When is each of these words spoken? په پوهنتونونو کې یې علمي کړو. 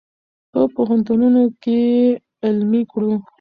په 0.51 0.61
پوهنتونونو 0.75 1.43
کې 1.61 1.75
یې 1.93 2.01
علمي 2.45 2.81
کړو. 2.91 3.11